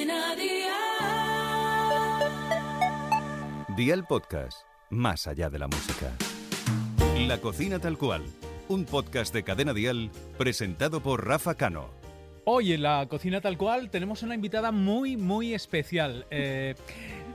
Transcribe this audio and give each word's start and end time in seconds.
Cadena 0.00 0.34
Dial. 0.34 0.70
Dial 3.76 4.06
Podcast, 4.06 4.62
más 4.88 5.26
allá 5.26 5.50
de 5.50 5.58
la 5.58 5.66
música. 5.66 6.16
La 7.26 7.36
cocina 7.38 7.78
tal 7.80 7.98
cual, 7.98 8.24
un 8.68 8.86
podcast 8.86 9.34
de 9.34 9.42
Cadena 9.42 9.74
Dial 9.74 10.10
presentado 10.38 11.02
por 11.02 11.26
Rafa 11.26 11.54
Cano. 11.54 11.90
Hoy 12.46 12.72
en 12.72 12.82
la 12.82 13.06
cocina 13.10 13.42
tal 13.42 13.58
cual 13.58 13.90
tenemos 13.90 14.22
una 14.22 14.34
invitada 14.34 14.72
muy, 14.72 15.18
muy 15.18 15.52
especial. 15.52 16.24
Eh, 16.30 16.76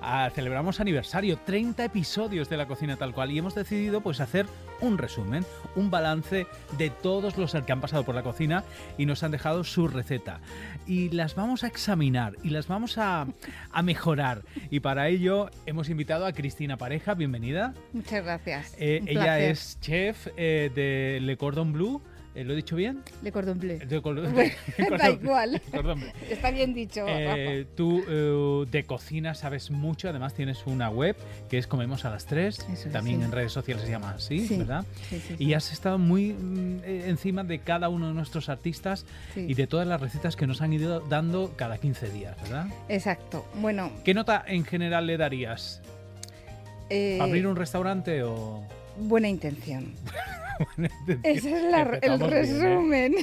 a- 0.06 0.30
celebramos 0.30 0.80
aniversario, 0.80 1.38
30 1.46 1.86
episodios 1.86 2.50
de 2.50 2.58
la 2.58 2.68
cocina 2.68 2.96
tal 2.98 3.14
cual 3.14 3.32
y 3.32 3.38
hemos 3.40 3.55
decidido 3.55 4.02
pues 4.02 4.20
hacer 4.20 4.46
un 4.82 4.98
resumen, 4.98 5.46
un 5.76 5.90
balance 5.90 6.48
de 6.78 6.90
todos 6.90 7.38
los 7.38 7.54
que 7.54 7.72
han 7.72 7.82
pasado 7.82 8.04
por 8.04 8.14
la 8.16 8.23
cocina 8.23 8.64
y 8.98 9.05
nos 9.05 9.23
han 9.23 9.32
dejado 9.32 9.64
su 9.64 9.88
receta. 9.88 10.40
Y 10.86 11.10
las 11.10 11.36
vamos 11.36 11.64
a 11.64 11.68
examinar 11.68 12.34
y 12.44 12.50
las 12.50 12.68
vamos 12.68 12.98
a, 12.98 13.26
a 13.72 13.82
mejorar. 13.82 14.41
Y 14.70 14.81
para 14.81 15.08
ello 15.08 15.50
hemos 15.66 15.90
invitado 15.90 16.26
a 16.26 16.34
Cristina 16.34 16.78
Pareja, 16.78 17.14
bienvenida. 17.14 17.73
Muchas 17.94 18.23
gracias. 18.23 18.76
Eh, 18.78 19.02
ella 19.08 19.40
es 19.40 19.80
chef 19.80 20.28
eh, 20.38 20.70
de 20.76 21.20
Le 21.22 21.38
Cordon 21.38 21.72
Bleu. 21.73 22.02
Eh, 22.35 22.44
¿Lo 22.44 22.52
he 22.52 22.55
dicho 22.57 22.75
bien? 22.75 23.02
Le 23.23 23.31
cordon 23.31 23.57
bleu. 23.57 23.80
De 23.80 24.02
Cordon- 24.02 24.31
Bueno, 24.34 24.52
Cordon 24.75 24.98
da 24.98 25.09
Bleu. 25.09 25.20
igual. 25.23 25.62
Cordon 25.71 25.99
Bleu. 26.02 26.12
Está 26.30 26.52
bien 26.52 26.73
dicho. 26.73 27.05
Eh, 27.08 27.66
tú 27.77 28.03
eh, 28.08 28.70
de 28.70 28.84
cocina 28.85 29.34
sabes 29.35 29.71
mucho, 29.71 30.09
además 30.09 30.34
tienes 30.34 30.66
una 30.67 30.89
web 30.89 31.16
que 31.49 31.58
es 31.58 31.66
Comemos 31.67 32.03
a 32.03 32.09
las 32.09 32.25
3, 32.25 32.59
Eso 32.59 32.88
es, 32.88 32.91
también 32.91 33.20
sí. 33.20 33.25
en 33.25 33.31
redes 33.31 33.53
sociales 33.53 33.85
se 33.85 33.89
llama 33.91 34.11
así, 34.11 34.45
Sí, 34.48 34.58
¿verdad? 34.58 34.85
Sí, 35.09 35.21
sí, 35.25 35.35
Y 35.39 35.53
has 35.53 35.71
estado 35.71 35.98
muy 35.98 36.34
mm, 36.34 36.80
eh, 36.84 37.03
encima 37.08 37.44
de 37.45 37.59
cada 37.59 37.88
uno 37.88 38.08
de 38.09 38.13
nuestros 38.13 38.49
artistas 38.49 39.05
y 39.36 39.53
de 39.53 39.66
todas 39.67 39.88
las 39.88 40.02
recetas 40.02 40.36
que 40.36 40.45
nos 40.45 40.61
han 40.61 40.73
ido 40.73 40.99
dando 40.99 41.53
cada 41.55 41.77
15 41.77 42.09
días, 42.09 42.36
¿verdad? 42.41 42.67
Exacto. 42.89 43.45
Bueno, 43.55 43.91
¿Qué 44.03 44.13
nota 44.13 44.44
en 44.45 44.66
general 44.66 45.08
le 45.08 45.16
darías? 45.17 45.81
eh, 46.89 47.17
¿Abrir 47.22 47.47
un 47.47 47.55
restaurante 47.55 48.23
o...? 48.23 48.61
buena 48.97 49.27
intención. 49.27 49.94
Ese 51.23 51.58
es 51.58 51.64
la- 51.72 51.81
el 52.02 52.14
Empezamos 52.14 52.30
bien, 52.30 52.34
¿eh? 52.34 52.39
resumen. 52.39 53.16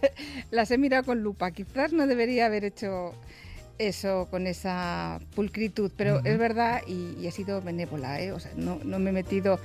Las 0.50 0.70
he 0.70 0.78
mirado 0.78 1.04
con 1.04 1.22
lupa. 1.22 1.50
Quizás 1.50 1.92
no 1.92 2.06
debería 2.06 2.46
haber 2.46 2.64
hecho 2.64 3.14
eso 3.78 4.28
con 4.30 4.46
esa 4.46 5.20
pulcritud, 5.34 5.90
pero 5.96 6.20
es 6.24 6.38
verdad 6.38 6.82
y, 6.86 7.16
y 7.20 7.26
he 7.26 7.30
sido 7.30 7.62
benévola. 7.62 8.20
¿eh? 8.20 8.32
O 8.32 8.40
sea, 8.40 8.50
no, 8.56 8.78
no 8.84 8.98
me 8.98 9.10
he 9.10 9.12
metido, 9.12 9.58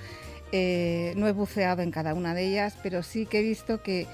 eh, 0.52 1.14
no 1.18 1.28
he 1.28 1.32
buceado 1.34 1.82
en 1.82 1.92
cada 1.92 2.14
una 2.14 2.34
de 2.34 2.46
ellas, 2.48 2.78
pero 2.82 3.04
sí 3.04 3.26
que 3.26 3.40
he 3.40 3.44
visto 3.44 3.82
que 3.84 4.08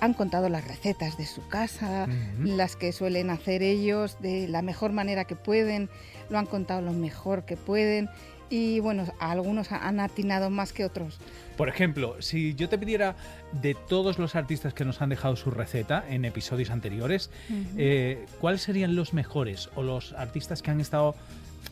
han 0.00 0.12
contado 0.14 0.48
las 0.50 0.66
recetas 0.66 1.16
de 1.16 1.24
su 1.24 1.46
casa, 1.48 2.06
las 2.42 2.76
que 2.76 2.92
suelen 2.92 3.30
hacer 3.30 3.62
ellos 3.62 4.18
de 4.20 4.46
la 4.46 4.60
mejor 4.60 4.92
manera 4.92 5.24
que 5.24 5.36
pueden, 5.36 5.88
lo 6.28 6.38
han 6.38 6.44
contado 6.46 6.82
lo 6.82 6.92
mejor 6.92 7.44
que 7.46 7.56
pueden 7.56 8.10
y 8.50 8.80
bueno, 8.80 9.04
algunos 9.20 9.72
han 9.72 10.00
atinado 10.00 10.50
más 10.50 10.72
que 10.74 10.84
otros. 10.84 11.18
Por 11.56 11.68
ejemplo, 11.68 12.20
si 12.20 12.54
yo 12.54 12.68
te 12.68 12.78
pidiera 12.78 13.16
de 13.52 13.74
todos 13.74 14.18
los 14.18 14.34
artistas 14.36 14.74
que 14.74 14.84
nos 14.84 15.00
han 15.00 15.08
dejado 15.08 15.36
su 15.36 15.50
receta 15.50 16.04
en 16.08 16.24
episodios 16.24 16.70
anteriores, 16.70 17.30
eh, 17.78 18.26
¿cuáles 18.40 18.62
serían 18.62 18.94
los 18.94 19.14
mejores 19.14 19.70
o 19.74 19.82
los 19.82 20.12
artistas 20.12 20.60
que 20.60 20.70
han 20.70 20.80
estado 20.80 21.14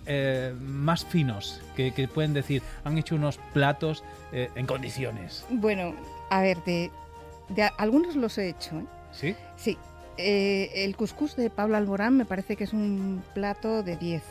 eh, 0.07 0.55
más 0.61 1.05
finos, 1.05 1.61
que, 1.77 1.93
que 1.93 2.09
pueden 2.09 2.33
decir, 2.33 2.63
han 2.85 2.97
hecho 2.97 3.15
unos 3.15 3.39
platos 3.53 4.03
eh, 4.33 4.49
en 4.55 4.67
condiciones? 4.67 5.45
Bueno, 5.51 5.95
a 6.31 6.41
ver, 6.41 6.65
de, 6.65 6.91
de 7.51 7.71
algunos 7.77 8.17
los 8.17 8.39
he 8.39 8.49
hecho, 8.49 8.79
¿eh? 8.79 8.87
¿Sí? 9.13 9.37
Sí. 9.57 9.79
El 10.17 10.95
couscous 10.97 11.37
de 11.37 11.51
Pablo 11.51 11.77
Alborán 11.77 12.17
me 12.17 12.25
parece 12.25 12.57
que 12.57 12.65
es 12.65 12.73
un 12.73 13.23
plato 13.35 13.83
de 13.83 13.97
10. 13.97 14.23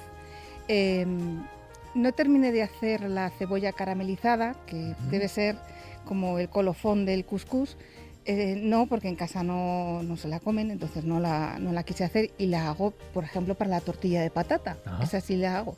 No 1.95 2.11
terminé 2.11 2.51
de 2.51 2.63
hacer 2.63 3.01
la 3.01 3.29
cebolla 3.29 3.71
caramelizada, 3.71 4.55
que 4.65 4.95
debe 5.09 5.27
ser 5.27 5.57
como 6.05 6.39
el 6.39 6.49
colofón 6.49 7.05
del 7.05 7.25
couscous. 7.25 7.77
Eh, 8.25 8.57
no, 8.57 8.87
porque 8.87 9.09
en 9.09 9.15
casa 9.15 9.43
no, 9.43 10.01
no 10.01 10.15
se 10.15 10.29
la 10.29 10.39
comen, 10.39 10.71
entonces 10.71 11.03
no 11.03 11.19
la, 11.19 11.57
no 11.59 11.73
la 11.73 11.83
quise 11.83 12.05
hacer 12.05 12.31
y 12.37 12.45
la 12.47 12.69
hago, 12.69 12.91
por 13.13 13.25
ejemplo, 13.25 13.55
para 13.55 13.69
la 13.69 13.81
tortilla 13.81 14.21
de 14.21 14.29
patata. 14.29 14.77
Esa 15.01 15.19
sí 15.19 15.35
la 15.35 15.57
hago. 15.57 15.77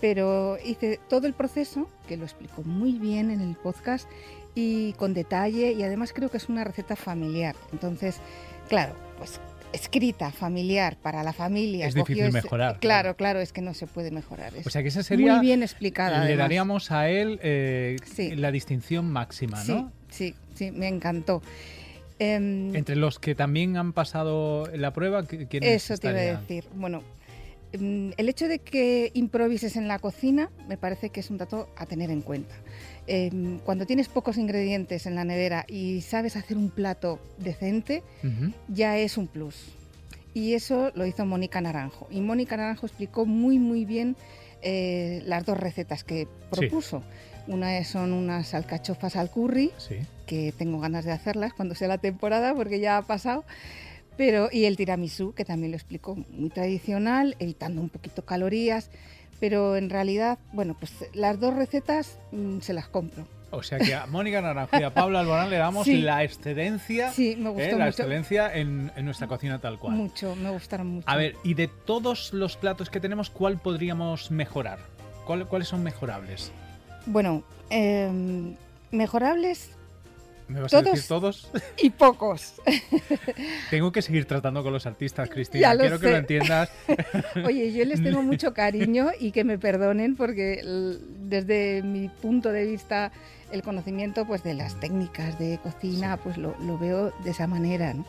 Pero 0.00 0.58
hice 0.64 1.00
todo 1.08 1.26
el 1.26 1.32
proceso, 1.32 1.88
que 2.06 2.16
lo 2.16 2.24
explico 2.24 2.62
muy 2.62 2.98
bien 2.98 3.30
en 3.30 3.40
el 3.40 3.56
podcast 3.56 4.08
y 4.54 4.92
con 4.94 5.14
detalle, 5.14 5.72
y 5.72 5.82
además 5.82 6.12
creo 6.12 6.30
que 6.30 6.36
es 6.36 6.48
una 6.48 6.62
receta 6.62 6.94
familiar. 6.94 7.56
Entonces, 7.72 8.16
claro, 8.68 8.94
pues 9.16 9.40
escrita, 9.72 10.30
familiar, 10.32 10.96
para 11.02 11.22
la 11.22 11.32
familia. 11.32 11.86
Es 11.86 11.94
difícil 11.94 12.32
mejorar, 12.32 12.78
Claro, 12.80 13.14
claro. 13.14 13.16
claro, 13.16 13.40
es 13.40 13.52
que 13.52 13.60
no 13.60 13.74
se 13.74 13.86
puede 13.86 14.10
mejorar. 14.10 14.54
Es 14.54 14.66
O 14.66 14.70
sea 14.70 14.82
que 14.82 14.88
esa 14.88 15.02
sería... 15.02 15.34
muy 15.36 15.46
bien 15.46 15.62
explicada. 15.62 16.18
Le 16.18 16.24
además. 16.24 16.38
daríamos 16.38 16.90
a 16.90 17.08
él 17.08 17.38
eh, 17.42 17.96
Sí. 18.04 18.34
la 18.36 18.50
distinción 18.50 19.10
máxima, 19.10 19.62
Sí, 19.62 19.72
¿no? 19.72 19.92
sí, 20.08 20.34
sí, 20.54 20.70
me 20.70 20.88
encantó. 20.88 21.42
Em, 22.18 22.74
Entre 22.74 22.96
los 22.96 23.18
que 23.18 23.34
también 23.34 23.76
han 23.76 23.92
pasado 23.92 24.66
la 24.74 24.92
prueba, 24.92 25.22
¿qui- 25.22 25.46
¿quiénes 25.48 25.70
Eso 25.84 25.96
te 25.96 26.08
iba 26.08 26.18
a 26.18 26.22
estarían? 26.22 26.40
decir. 26.48 26.64
Bueno, 26.74 27.02
el 27.72 28.28
hecho 28.28 28.48
de 28.48 28.58
que 28.60 29.10
improvises 29.14 29.76
en 29.76 29.88
la 29.88 29.98
cocina 29.98 30.50
me 30.68 30.76
parece 30.76 31.10
que 31.10 31.20
es 31.20 31.30
un 31.30 31.38
dato 31.38 31.68
a 31.76 31.86
tener 31.86 32.10
en 32.10 32.22
cuenta. 32.22 32.54
Em, 33.06 33.58
cuando 33.60 33.86
tienes 33.86 34.08
pocos 34.08 34.36
ingredientes 34.38 35.06
en 35.06 35.14
la 35.14 35.24
nevera 35.24 35.64
y 35.68 36.00
sabes 36.02 36.36
hacer 36.36 36.56
un 36.56 36.70
plato 36.70 37.18
decente, 37.38 38.02
ya 38.68 38.98
es 38.98 39.16
un 39.18 39.26
plus. 39.26 39.56
Y 40.34 40.54
eso 40.54 40.92
lo 40.94 41.04
hizo 41.06 41.24
Mónica 41.26 41.60
Naranjo. 41.60 42.06
Y 42.10 42.20
Mónica 42.20 42.56
Naranjo 42.56 42.86
explicó 42.86 43.26
muy, 43.26 43.58
muy 43.58 43.84
bien 43.84 44.16
eh, 44.62 45.22
las 45.26 45.44
dos 45.44 45.56
recetas 45.58 46.04
que 46.04 46.26
propuso. 46.50 47.02
Una 47.46 47.82
son 47.84 48.12
unas 48.12 48.52
alcachofas 48.54 49.16
al 49.16 49.30
curry, 49.30 49.72
Sí. 49.78 49.96
que 50.26 50.52
tengo 50.56 50.80
ganas 50.80 51.04
de 51.06 51.12
hacerlas 51.12 51.54
cuando 51.54 51.74
sea 51.74 51.88
la 51.88 51.98
temporada 51.98 52.54
porque 52.54 52.78
ya 52.78 52.98
ha 52.98 53.02
pasado. 53.02 53.44
Pero, 54.18 54.48
y 54.52 54.66
el 54.66 54.76
tiramisú, 54.76 55.32
que 55.32 55.46
también 55.46 55.70
lo 55.70 55.76
explicó, 55.78 56.16
muy 56.30 56.50
tradicional, 56.50 57.36
evitando 57.38 57.80
un 57.80 57.88
poquito 57.88 58.24
calorías. 58.26 58.90
Pero 59.40 59.76
en 59.76 59.88
realidad, 59.88 60.38
bueno, 60.52 60.76
pues 60.78 60.92
las 61.14 61.38
dos 61.40 61.54
recetas 61.54 62.18
mm, 62.32 62.58
se 62.60 62.72
las 62.74 62.88
compro. 62.88 63.26
O 63.50 63.62
sea 63.62 63.78
que 63.78 63.94
a 63.94 64.04
Mónica 64.06 64.42
Naranjo 64.42 64.76
y 64.78 64.82
a 64.82 64.92
Pablo 64.92 65.18
Alborán 65.18 65.48
le 65.48 65.56
damos 65.56 65.84
Sí. 65.86 66.02
la 66.02 66.22
excelencia, 66.24 67.12
Sí, 67.12 67.34
me 67.38 67.48
gustó 67.48 67.62
eh, 67.64 67.70
la 67.70 67.76
mucho. 67.86 67.88
excelencia 68.02 68.52
en, 68.54 68.92
en 68.96 69.04
nuestra 69.06 69.26
cocina 69.28 69.58
tal 69.60 69.78
cual. 69.78 69.94
Mucho, 69.94 70.34
me 70.36 70.50
gustaron 70.50 70.88
mucho. 70.88 71.08
A 71.08 71.16
ver, 71.16 71.34
y 71.44 71.54
de 71.54 71.68
todos 71.68 72.32
los 72.34 72.56
platos 72.58 72.90
que 72.90 73.00
tenemos, 73.00 73.30
¿cuál 73.30 73.58
podríamos 73.58 74.30
mejorar? 74.32 74.80
¿Cuál- 75.24 75.46
¿Cuáles 75.46 75.68
son 75.68 75.82
mejorables? 75.84 76.50
Bueno, 77.06 77.42
em, 77.70 78.56
mejorables 78.90 79.70
¿Me 80.48 80.60
vas 80.60 80.72
a 80.72 80.78
Todos. 80.82 80.94
decir 80.94 81.08
todos? 81.08 81.50
y 81.76 81.90
pocos. 81.90 82.54
Tengo 83.70 83.92
que 83.92 84.02
seguir 84.02 84.24
tratando 84.24 84.62
con 84.62 84.72
los 84.72 84.86
artistas, 84.86 85.28
Cristina. 85.28 85.74
Lo 85.74 85.80
Quiero 85.80 85.98
que 86.00 86.06
sé. 86.06 86.12
lo 86.12 86.18
entiendas. 86.18 86.70
Oye, 87.44 87.72
yo 87.72 87.84
les 87.84 88.02
tengo 88.02 88.22
mucho 88.22 88.54
cariño 88.54 89.10
y 89.20 89.32
que 89.32 89.44
me 89.44 89.58
perdonen 89.58 90.16
porque 90.16 90.62
desde 91.20 91.82
mi 91.82 92.08
punto 92.08 92.50
de 92.50 92.64
vista 92.64 93.12
el 93.52 93.62
conocimiento 93.62 94.26
pues 94.26 94.42
de 94.42 94.54
las 94.54 94.78
técnicas 94.80 95.38
de 95.38 95.58
cocina 95.62 96.16
pues 96.18 96.36
lo, 96.38 96.56
lo 96.60 96.78
veo 96.78 97.12
de 97.24 97.30
esa 97.30 97.46
manera, 97.46 97.92
¿no? 97.94 98.04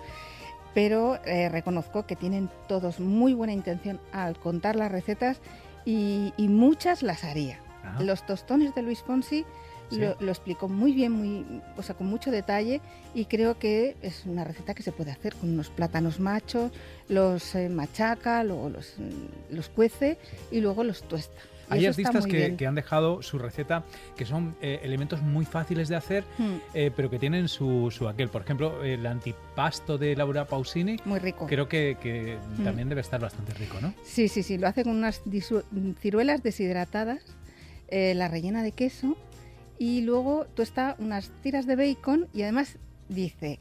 Pero 0.74 1.20
eh, 1.26 1.50
reconozco 1.50 2.06
que 2.06 2.16
tienen 2.16 2.50
todos 2.68 3.00
muy 3.00 3.34
buena 3.34 3.54
intención 3.54 4.00
al 4.12 4.38
contar 4.38 4.76
las 4.76 4.92
recetas 4.92 5.42
y, 5.84 6.34
y 6.38 6.48
muchas 6.48 7.02
las 7.04 7.24
haría. 7.24 7.60
Ah, 7.84 7.98
Los 8.04 8.26
tostones 8.26 8.76
de 8.76 8.82
Luis 8.84 9.02
Fonsi 9.02 9.46
Sí. 9.90 9.98
lo, 10.00 10.16
lo 10.20 10.32
explicó 10.32 10.68
muy 10.68 10.92
bien, 10.94 11.12
muy, 11.12 11.62
o 11.78 11.84
sea, 11.84 11.96
con 11.96 12.08
mucho 12.08 12.32
detalle 12.32 12.82
y 13.14 13.26
creo 13.26 13.58
que 13.58 13.96
es 14.02 14.26
una 14.26 14.44
receta 14.44 14.74
que 14.74 14.84
se 14.84 14.92
puede 14.92 15.12
hacer 15.12 15.36
con 15.36 15.50
unos 15.50 15.70
plátanos 15.70 16.20
machos, 16.20 16.72
los 17.08 17.56
eh, 17.56 17.70
machaca, 17.70 18.44
luego 18.44 18.70
los, 18.70 18.94
mm, 18.98 19.56
los 19.56 19.70
cuece 19.70 20.18
y 20.52 20.62
luego 20.62 20.84
los 20.84 21.02
tuesta. 21.04 21.34
Hay 21.72 21.86
artistas 21.86 22.26
que, 22.26 22.66
han 22.66 22.74
dejado 22.74 23.22
su 23.22 23.38
receta, 23.38 23.84
que 24.18 24.26
son 24.26 24.56
eh, 24.60 24.80
elementos 24.82 25.22
muy 25.22 25.46
fáciles 25.46 25.88
de 25.88 25.96
hacer, 25.98 26.24
Mm, 26.40 26.56
eh, 26.74 26.92
pero 26.96 27.12
que 27.12 27.20
tienen 27.20 27.48
su, 27.48 27.92
su 27.92 28.08
aquel. 28.08 28.30
Por 28.30 28.42
ejemplo, 28.42 28.84
el 28.84 29.06
antipasto 29.06 30.00
de 30.00 30.16
Laura 30.16 30.46
Pausini, 30.46 30.98
muy 31.06 31.20
rico. 31.20 31.46
creo 31.46 31.68
que, 31.70 31.96
que 32.02 32.40
Mm. 32.58 32.64
también 32.64 32.90
debe 32.90 33.02
estar 33.02 33.20
bastante 33.22 33.54
rico, 33.54 33.78
¿no? 33.82 33.94
Sí, 34.04 34.28
sí, 34.30 34.42
sí, 34.42 34.58
lo 34.58 34.68
hace 34.68 34.84
con 34.84 34.96
unas 34.96 35.22
ciruelas 36.00 36.42
deshidratadas, 36.42 37.22
eh, 37.88 38.14
la 38.16 38.28
rellena 38.28 38.64
de 38.64 38.72
queso 38.72 39.16
y 39.80 40.02
luego 40.02 40.46
tuesta 40.54 40.96
unas 41.00 41.32
tiras 41.42 41.66
de 41.66 41.76
bacon 41.76 42.28
y 42.34 42.44
además 42.44 42.78
dice, 43.08 43.60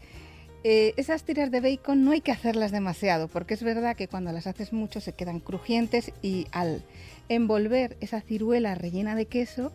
eh, 0.64 0.92
esas 0.96 1.22
tiras 1.22 1.50
de 1.50 1.60
bacon 1.60 2.04
no 2.04 2.10
hay 2.10 2.20
que 2.20 2.32
hacerlas 2.32 2.72
demasiado 2.72 3.28
porque 3.28 3.54
es 3.54 3.62
verdad 3.62 3.96
que 3.96 4.08
cuando 4.08 4.32
las 4.32 4.48
haces 4.48 4.72
mucho 4.72 5.00
se 5.00 5.12
quedan 5.12 5.38
crujientes 5.38 6.12
y 6.20 6.48
al 6.50 6.82
envolver 7.28 7.96
esa 8.00 8.20
ciruela 8.20 8.74
rellena 8.74 9.14
de 9.14 9.26
queso 9.26 9.72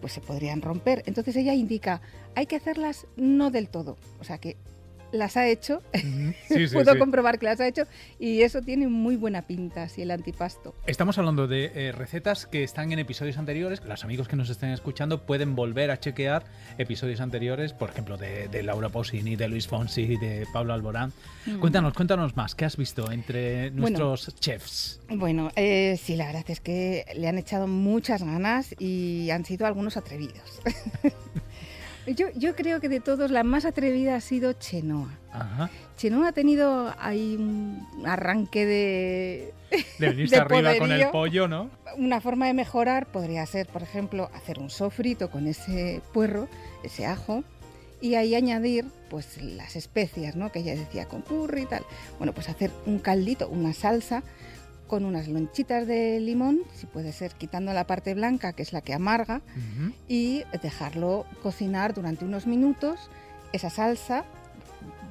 pues 0.00 0.12
se 0.12 0.20
podrían 0.20 0.60
romper. 0.60 1.02
Entonces 1.06 1.34
ella 1.36 1.54
indica, 1.54 2.02
hay 2.34 2.44
que 2.44 2.56
hacerlas 2.56 3.06
no 3.16 3.50
del 3.50 3.68
todo, 3.68 3.96
o 4.20 4.24
sea 4.24 4.36
que 4.36 4.58
las 5.14 5.36
ha 5.36 5.48
hecho. 5.48 5.82
Sí, 6.48 6.68
sí, 6.68 6.74
puedo 6.74 6.92
sí. 6.92 6.98
comprobar 6.98 7.38
que 7.38 7.46
las 7.46 7.60
ha 7.60 7.66
hecho 7.66 7.84
y 8.18 8.42
eso 8.42 8.60
tiene 8.60 8.86
muy 8.86 9.16
buena 9.16 9.42
pinta, 9.42 9.84
así 9.84 10.02
el 10.02 10.10
antipasto. 10.10 10.74
Estamos 10.86 11.16
hablando 11.18 11.46
de 11.46 11.72
eh, 11.74 11.92
recetas 11.92 12.46
que 12.46 12.62
están 12.62 12.92
en 12.92 12.98
episodios 12.98 13.38
anteriores. 13.38 13.82
Los 13.84 14.04
amigos 14.04 14.28
que 14.28 14.36
nos 14.36 14.50
estén 14.50 14.70
escuchando 14.70 15.22
pueden 15.26 15.56
volver 15.56 15.90
a 15.90 15.98
chequear 15.98 16.44
episodios 16.78 17.20
anteriores, 17.20 17.72
por 17.72 17.90
ejemplo, 17.90 18.16
de, 18.16 18.48
de 18.48 18.62
Laura 18.62 18.88
Pausini, 18.88 19.36
de 19.36 19.48
Luis 19.48 19.66
Fonsi, 19.66 20.16
de 20.16 20.46
Pablo 20.52 20.74
Alborán. 20.74 21.12
Mm. 21.46 21.58
Cuéntanos, 21.58 21.94
cuéntanos 21.94 22.36
más. 22.36 22.54
¿Qué 22.54 22.64
has 22.64 22.76
visto 22.76 23.10
entre 23.10 23.70
nuestros 23.70 24.34
chefs? 24.40 25.00
Bueno, 25.08 25.50
eh, 25.56 25.98
sí, 26.02 26.16
la 26.16 26.26
verdad 26.26 26.44
es 26.48 26.60
que 26.60 27.04
le 27.16 27.28
han 27.28 27.38
echado 27.38 27.66
muchas 27.66 28.22
ganas 28.22 28.74
y 28.78 29.30
han 29.30 29.44
sido 29.44 29.66
algunos 29.66 29.96
atrevidos. 29.96 30.60
yo, 32.06 32.26
yo 32.34 32.54
creo 32.54 32.80
que 32.80 32.88
de 32.88 33.00
todos 33.00 33.30
la 33.30 33.44
más 33.44 33.64
atrevida 33.64 34.16
ha 34.16 34.20
sido 34.20 34.52
Chenoa. 34.52 35.10
Ajá. 35.32 35.70
Chenoa 35.96 36.28
ha 36.28 36.32
tenido 36.32 36.94
ahí 36.98 37.36
un 37.36 37.86
arranque 38.04 38.66
de... 38.66 39.54
De 39.98 40.08
venirse 40.08 40.36
De 40.36 40.42
arriba 40.42 40.70
con 40.76 40.92
el 40.92 40.98
poderío. 41.00 41.10
pollo, 41.10 41.48
¿no? 41.48 41.70
Una 41.96 42.20
forma 42.20 42.46
de 42.46 42.54
mejorar 42.54 43.06
podría 43.06 43.44
ser, 43.46 43.66
por 43.66 43.82
ejemplo, 43.82 44.30
hacer 44.34 44.58
un 44.58 44.70
sofrito 44.70 45.30
con 45.30 45.48
ese 45.48 46.00
puerro, 46.12 46.48
ese 46.84 47.06
ajo, 47.06 47.42
y 48.00 48.14
ahí 48.14 48.34
añadir 48.34 48.84
pues 49.08 49.42
las 49.42 49.76
especias, 49.76 50.36
¿no? 50.36 50.52
Que 50.52 50.60
ella 50.60 50.76
decía 50.76 51.06
con 51.06 51.22
curry 51.22 51.62
y 51.62 51.66
tal. 51.66 51.84
Bueno, 52.18 52.32
pues 52.32 52.48
hacer 52.48 52.70
un 52.86 52.98
caldito, 52.98 53.48
una 53.48 53.72
salsa 53.72 54.22
con 54.86 55.04
unas 55.04 55.28
lonchitas 55.28 55.86
de 55.86 56.20
limón, 56.20 56.60
si 56.74 56.86
puede 56.86 57.12
ser 57.12 57.32
quitando 57.34 57.72
la 57.72 57.86
parte 57.86 58.14
blanca, 58.14 58.52
que 58.52 58.62
es 58.62 58.72
la 58.72 58.80
que 58.82 58.92
amarga, 58.94 59.40
y 60.08 60.44
dejarlo 60.62 61.24
cocinar 61.42 61.94
durante 61.94 62.24
unos 62.24 62.46
minutos, 62.46 63.10
esa 63.52 63.70
salsa, 63.70 64.24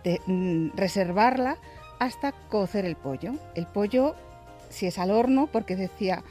de- 0.04 0.22
mm, 0.28 0.76
reservarla 0.78 1.58
hasta 2.00 2.32
cocer 2.50 2.86
el 2.86 2.96
pollo. 2.96 3.34
El 3.56 3.66
pollo, 3.66 4.16
si 4.70 4.86
es 4.86 5.00
al 5.00 5.12
horno, 5.12 5.48
porque 5.48 5.76
decía, 5.76 6.24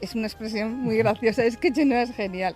es 0.00 0.14
una 0.14 0.26
expresión 0.26 0.76
muy 0.76 0.96
graciosa, 0.96 1.44
es 1.44 1.56
que 1.56 1.70
no 1.84 1.96
es 1.96 2.12
genial. 2.14 2.54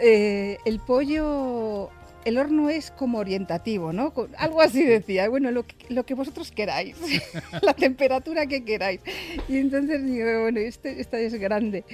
Eh, 0.00 0.58
el 0.64 0.80
pollo, 0.80 1.90
el 2.24 2.38
horno 2.38 2.70
es 2.70 2.90
como 2.90 3.18
orientativo, 3.18 3.92
¿no? 3.92 4.12
Algo 4.38 4.60
así 4.60 4.82
decía, 4.84 5.28
bueno, 5.28 5.50
lo 5.50 5.64
que, 5.66 5.74
lo 5.88 6.04
que 6.04 6.14
vosotros 6.14 6.50
queráis, 6.52 6.96
la 7.62 7.74
temperatura 7.74 8.46
que 8.46 8.64
queráis. 8.64 9.00
Y 9.48 9.58
entonces 9.58 10.04
digo, 10.04 10.42
bueno, 10.42 10.60
este, 10.60 11.00
esta 11.00 11.18
es 11.18 11.34
grande. 11.34 11.84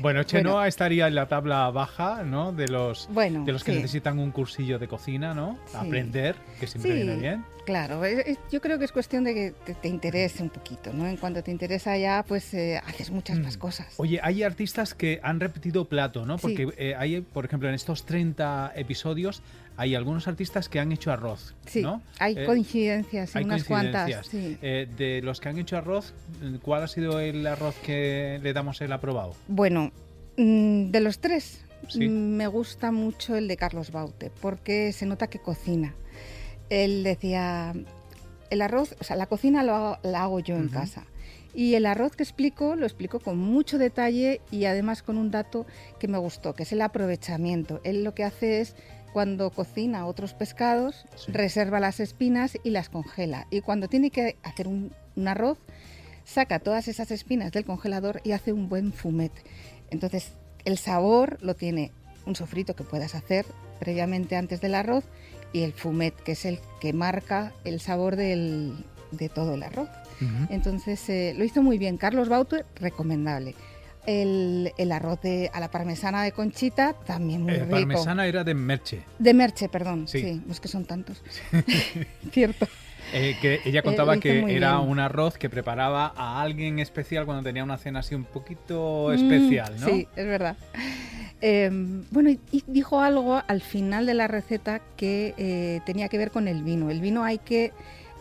Bueno, 0.00 0.22
Chenoa 0.24 0.68
estaría 0.68 1.08
en 1.08 1.14
la 1.14 1.26
tabla 1.28 1.70
baja, 1.70 2.22
¿no? 2.24 2.52
De 2.52 2.68
los, 2.68 3.08
Bueno, 3.12 3.44
de 3.44 3.52
los 3.52 3.64
que 3.64 3.72
sí. 3.72 3.78
necesitan 3.78 4.18
un 4.18 4.30
cursillo 4.30 4.78
de 4.78 4.88
cocina, 4.88 5.34
¿no? 5.34 5.58
Sí. 5.66 5.76
Aprender, 5.76 6.36
que 6.58 6.66
siempre 6.66 6.90
Sí. 6.92 6.96
viene 6.98 7.16
bien. 7.16 7.44
Claro, 7.70 8.02
yo 8.50 8.60
creo 8.60 8.80
que 8.80 8.84
es 8.84 8.90
cuestión 8.90 9.22
de 9.22 9.32
que 9.32 9.52
te, 9.64 9.74
te 9.74 9.86
interese 9.86 10.42
un 10.42 10.50
poquito, 10.50 10.92
¿no? 10.92 11.06
En 11.06 11.16
cuanto 11.16 11.40
te 11.44 11.52
interesa 11.52 11.96
ya, 11.96 12.24
pues 12.26 12.52
eh, 12.52 12.80
haces 12.84 13.12
muchas 13.12 13.38
Mm. 13.38 13.42
más 13.42 13.56
cosas. 13.56 13.94
Oye, 13.98 14.18
hay 14.24 14.42
artistas 14.42 14.92
que 14.92 15.20
han 15.22 15.38
repetido 15.38 15.84
plato, 15.88 16.26
¿no? 16.26 16.36
Sí. 16.38 16.42
Porque 16.42 16.68
eh, 16.78 16.96
hay, 16.98 17.20
por 17.20 17.44
ejemplo, 17.44 17.68
en 17.68 17.76
estos 17.76 18.04
30 18.06 18.72
episodios 18.74 19.40
hay 19.76 19.94
algunos 19.94 20.26
artistas 20.26 20.68
que 20.68 20.80
han 20.80 20.90
hecho 20.90 21.12
arroz, 21.12 21.54
Sí, 21.64 21.80
¿no? 21.82 22.02
hay 22.18 22.34
Eh, 22.36 22.44
coincidencias, 22.44 23.36
hay 23.36 23.44
unas 23.44 23.62
cuantas. 23.62 24.02
coincidencias. 24.04 24.26
Sí. 24.26 24.58
Eh, 24.62 24.88
de 24.98 25.22
los 25.22 25.40
que 25.40 25.48
han 25.48 25.58
hecho 25.58 25.76
arroz, 25.76 26.12
¿cuál 26.62 26.82
ha 26.82 26.88
sido 26.88 27.20
el 27.20 27.46
arroz 27.46 27.76
que 27.86 28.40
le 28.42 28.52
damos 28.52 28.80
el 28.80 28.92
aprobado? 28.92 29.36
Bueno, 29.46 29.92
mm, 30.36 30.90
de 30.90 31.00
los 31.00 31.20
tres, 31.20 31.64
Sí. 31.88 32.08
mm, 32.08 32.12
me 32.36 32.46
gusta 32.48 32.90
mucho 32.90 33.36
el 33.36 33.46
de 33.46 33.56
Carlos 33.56 33.92
Baute, 33.92 34.32
porque 34.42 34.92
se 34.92 35.06
nota 35.06 35.28
que 35.28 35.38
cocina. 35.38 35.94
Él 36.70 37.02
decía, 37.04 37.74
el 38.48 38.62
arroz, 38.62 38.94
o 39.00 39.04
sea, 39.04 39.16
la 39.16 39.26
cocina 39.26 39.62
lo 39.62 39.74
hago- 39.74 39.98
la 40.02 40.22
hago 40.22 40.40
yo 40.40 40.56
en 40.56 40.68
casa. 40.68 41.04
Y 41.52 41.74
el 41.74 41.84
arroz 41.84 42.14
que 42.14 42.22
explico, 42.22 42.76
lo 42.76 42.86
explico 42.86 43.18
con 43.18 43.36
mucho 43.38 43.76
detalle 43.76 44.40
y 44.52 44.64
además 44.66 45.02
con 45.02 45.18
un 45.18 45.30
dato 45.32 45.66
que 45.98 46.06
me 46.08 46.16
gustó, 46.18 46.54
que 46.54 46.62
es 46.62 46.72
el 46.72 46.80
aprovechamiento. 46.80 47.80
Él 47.84 48.04
lo 48.04 48.14
que 48.14 48.22
hace 48.24 48.60
es, 48.60 48.76
cuando 49.12 49.50
cocina 49.50 50.06
otros 50.06 50.32
pescados, 50.34 51.06
Sí. 51.16 51.32
reserva 51.32 51.80
las 51.80 51.98
espinas 51.98 52.56
y 52.62 52.70
las 52.70 52.88
congela. 52.88 53.48
Y 53.50 53.60
cuando 53.62 53.88
tiene 53.88 54.10
que 54.12 54.36
hacer 54.44 54.68
un, 54.68 54.92
un 55.16 55.26
arroz, 55.28 55.58
saca 56.24 56.60
todas 56.60 56.86
esas 56.86 57.10
espinas 57.10 57.50
del 57.50 57.64
congelador 57.64 58.20
y 58.22 58.30
hace 58.30 58.52
un 58.52 58.68
buen 58.68 58.92
fumet. 58.92 59.32
Entonces, 59.90 60.30
el 60.64 60.78
sabor 60.78 61.38
lo 61.40 61.56
tiene 61.56 61.90
un 62.26 62.36
sofrito 62.36 62.76
que 62.76 62.84
puedas 62.84 63.16
hacer 63.16 63.44
previamente 63.80 64.36
antes 64.36 64.60
del 64.60 64.76
arroz 64.76 65.02
y 65.52 65.62
el 65.62 65.72
fumet, 65.72 66.14
que 66.22 66.32
es 66.32 66.44
el 66.44 66.60
que 66.80 66.92
marca 66.92 67.52
el 67.64 67.80
sabor 67.80 68.16
del- 68.16 68.84
de 69.10 69.28
todo 69.28 69.54
el 69.54 69.62
arroz. 69.62 69.88
Ujú. 70.20 70.46
Entonces, 70.52 71.08
eh, 71.08 71.34
lo 71.36 71.44
hizo 71.44 71.62
muy 71.62 71.78
bien. 71.78 71.96
Carlos 71.96 72.28
Baute, 72.28 72.64
recomendable. 72.76 73.54
El, 74.06 74.72
el 74.78 74.92
arroz 74.92 75.20
de, 75.20 75.50
a 75.52 75.60
la 75.60 75.70
parmesana 75.70 76.22
de 76.22 76.32
Conchita, 76.32 76.94
también 77.06 77.42
muy 77.42 77.52
Eh, 77.52 77.58
rico. 77.64 77.70
parmesana 77.72 78.26
era 78.26 78.44
de 78.44 78.54
Merche, 78.54 79.02
De 79.18 79.34
Merche, 79.34 79.68
perdón. 79.68 80.08
Sí. 80.08 80.20
Sí, 80.20 80.42
es 80.50 80.58
que 80.60 80.68
son 80.68 80.84
tantos. 80.86 81.22
Cierto. 82.32 82.66
eh, 83.12 83.36
que 83.42 83.60
ella 83.64 83.82
contaba 83.82 84.12
lo 84.14 84.18
hizo 84.18 84.22
que 84.22 84.56
era 84.56 84.78
bien. 84.78 84.88
un 84.90 85.00
arroz 85.00 85.36
que 85.36 85.50
preparaba 85.50 86.12
a 86.16 86.40
alguien 86.40 86.78
especial 86.78 87.26
cuando 87.26 87.42
tenía 87.42 87.62
una 87.64 87.76
cena 87.76 88.00
así 88.00 88.14
un 88.14 88.24
poquito 88.24 89.08
Mm, 89.10 89.12
especial, 89.14 89.74
¿no? 89.80 89.86
Sí, 89.86 90.06
es 90.16 90.26
verdad. 90.26 90.56
Eh, 91.42 91.70
bueno, 92.10 92.30
y, 92.30 92.40
dijo 92.66 93.00
algo 93.00 93.40
al 93.46 93.60
final 93.60 94.06
de 94.06 94.14
la 94.14 94.28
receta 94.28 94.80
que 94.96 95.34
eh, 95.38 95.80
tenía 95.86 96.08
que 96.08 96.18
ver 96.18 96.30
con 96.30 96.48
el 96.48 96.62
vino. 96.62 96.90
El 96.90 97.00
vino 97.00 97.24
hay 97.24 97.38
que 97.38 97.72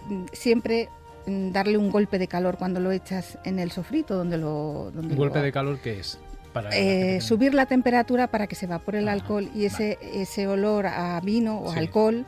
mm, 0.07 0.25
siempre 0.31 0.89
mm, 1.27 1.51
darle 1.51 1.77
un 1.77 1.91
golpe 1.91 2.17
de 2.17 2.27
calor 2.27 2.57
cuando 2.57 2.79
lo 2.79 2.91
echas 2.91 3.37
en 3.43 3.59
el 3.59 3.71
sofrito, 3.71 4.15
donde 4.15 4.37
lo... 4.37 4.91
Donde 4.93 5.13
¿Un 5.13 5.17
golpe 5.17 5.39
lo- 5.39 5.45
de 5.45 5.51
calor 5.51 5.79
qué 5.79 5.99
es? 5.99 6.17
Para 6.53 6.69
Eh, 6.75 7.21
subir 7.21 7.53
la 7.53 7.67
temperatura 7.67 8.27
para 8.27 8.47
que 8.47 8.55
se 8.55 8.65
evapore 8.65 8.99
el 8.99 9.07
Ah, 9.09 9.11
alcohol 9.13 9.49
y 9.53 9.65
ese, 9.65 9.99
ese 10.01 10.47
olor 10.47 10.87
a 10.87 11.19
vino 11.21 11.61
o 11.61 11.71
Sí. 11.73 11.77
alcohol 11.79 12.25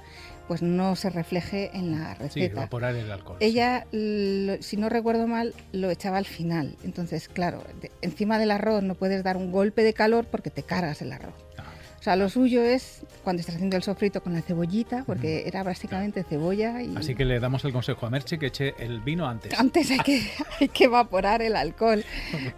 pues 0.52 0.62
no 0.62 0.98
se 0.98 1.10
refleje 1.10 1.72
en 1.74 1.92
la 1.94 2.14
Sí, 2.16 2.20
receta. 2.24 2.46
evaporar 2.60 2.94
el 2.94 3.10
alcohol. 3.10 3.38
sí. 3.40 3.46
Ella, 3.46 3.88
lo- 3.94 4.62
si 4.62 4.76
no 4.76 4.90
recuerdo 4.90 5.26
mal, 5.26 5.54
lo 5.72 5.90
echaba 5.90 6.18
al 6.18 6.26
final. 6.26 6.76
Entonces, 6.84 7.30
claro, 7.30 7.64
de- 7.82 7.90
encima 8.02 8.38
del 8.38 8.52
arroz 8.52 8.84
no 8.84 8.96
puedes 8.96 9.24
dar 9.24 9.38
un 9.38 9.54
golpe 9.54 9.82
de 9.82 9.94
calor 9.94 10.26
porque 10.26 10.50
te 10.50 10.64
cargas 10.64 11.02
el 11.02 11.14
arroz. 11.14 11.34
Ah, 11.58 11.64
O 12.02 12.04
sea, 12.04 12.18
lo 12.18 12.28
suyo 12.28 12.62
es 12.64 13.04
cuando 13.24 13.40
estás 13.40 13.56
haciendo 13.56 13.78
el 13.78 13.84
sofrito 13.84 14.22
con 14.22 14.34
la 14.34 14.42
cebollita, 14.42 15.06
porque 15.06 15.48
era 15.48 15.64
básicamente 15.64 16.26
cebolla 16.26 16.82
y 16.82 16.98
Así 16.98 17.16
que 17.16 17.24
le 17.24 17.40
damos 17.40 17.64
el 17.64 17.72
consejo 17.72 18.06
a 18.06 18.10
Merche 18.10 18.38
que 18.38 18.48
eche 18.48 18.74
el 18.78 19.00
vino 19.00 19.26
antes. 19.30 19.58
antes 19.58 19.90
hay 19.90 20.00
que, 20.00 20.22
hay 20.60 20.68
que 20.68 20.84
evaporar 20.84 21.42
el 21.42 21.56
alcohol. 21.56 22.04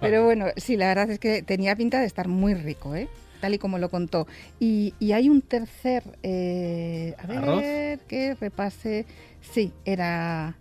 Pero 0.02 0.24
bueno, 0.26 0.48
sí, 0.58 0.78
la 0.78 0.88
verdad 0.88 1.12
es 1.12 1.20
que 1.20 1.44
tenía 1.44 1.76
pinta 1.76 2.00
de 2.00 2.08
estar 2.08 2.28
muy 2.28 2.56
rico, 2.56 2.96
¿eh? 2.96 3.08
Tal 3.44 3.54
y 3.54 3.58
como 3.58 3.78
lo 3.78 3.90
contó. 3.90 4.26
Y, 4.58 4.94
y 5.02 5.12
hay 5.12 5.28
un 5.28 5.42
tercer, 5.42 6.02
eh, 6.24 7.14
a 7.20 7.28
ver, 7.28 7.38
¿Arroz? 7.40 7.62
que 8.08 8.38
repase, 8.40 9.06
sí, 9.42 9.74
era 9.84 10.56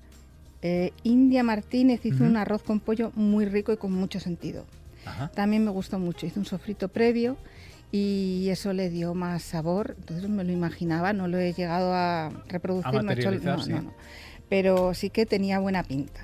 eh, 0.62 0.90
India 1.04 1.44
Martínez 1.44 2.04
hizo 2.04 2.24
un 2.24 2.36
arroz 2.36 2.64
con 2.64 2.80
pollo 2.80 3.12
muy 3.14 3.44
rico 3.44 3.72
y 3.72 3.76
con 3.76 3.92
mucho 3.92 4.18
sentido. 4.18 4.64
Ajá. 5.06 5.28
También 5.28 5.64
me 5.64 5.70
gustó 5.70 6.00
mucho, 6.00 6.26
hizo 6.26 6.40
un 6.40 6.46
sofrito 6.46 6.88
previo 6.88 7.36
y 7.92 8.48
eso 8.50 8.72
le 8.72 8.90
dio 8.90 9.14
más 9.14 9.44
sabor, 9.44 9.94
entonces 10.00 10.28
me 10.28 10.42
lo 10.42 10.50
imaginaba, 10.50 11.12
no 11.12 11.28
lo 11.28 11.38
he 11.38 11.52
llegado 11.52 11.94
a 11.94 12.30
reproducir, 12.48 12.88
A 12.88 12.90
no 12.90 12.98
he 12.98 13.14
hecho- 13.14 13.30
materializar, 13.30 13.58
no, 13.58 13.64
sí. 13.64 13.70
no, 13.70 13.82
no. 13.82 13.92
Pero 14.52 14.92
sí 14.92 15.08
que 15.08 15.24
tenía 15.24 15.58
buena 15.60 15.82
pinta. 15.82 16.20